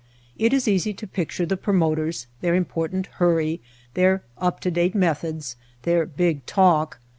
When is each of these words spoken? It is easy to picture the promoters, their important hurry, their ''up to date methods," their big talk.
It 0.35 0.51
is 0.51 0.67
easy 0.67 0.95
to 0.95 1.05
picture 1.05 1.45
the 1.45 1.55
promoters, 1.55 2.25
their 2.41 2.55
important 2.55 3.05
hurry, 3.21 3.61
their 3.93 4.23
''up 4.41 4.59
to 4.61 4.71
date 4.71 4.95
methods," 4.95 5.57
their 5.83 6.07
big 6.07 6.43
talk. 6.47 6.99